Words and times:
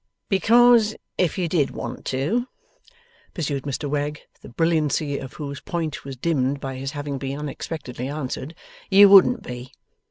'Because 0.29 0.95
if 1.19 1.37
you 1.37 1.47
did 1.47 1.69
want 1.69 2.05
to,' 2.05 2.47
pursued 3.35 3.65
Mr 3.65 3.87
Wegg, 3.87 4.19
the 4.41 4.49
brilliancy 4.49 5.19
of 5.19 5.33
whose 5.33 5.59
point 5.59 6.03
was 6.03 6.17
dimmed 6.17 6.59
by 6.59 6.73
his 6.75 6.93
having 6.93 7.19
been 7.19 7.37
unexpectedly 7.37 8.07
answered: 8.07 8.55
'you 8.89 9.07
wouldn't 9.09 9.43
be. 9.43 9.71